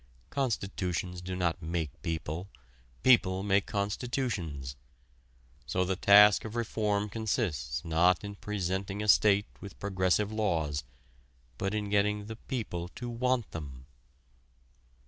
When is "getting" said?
11.91-12.25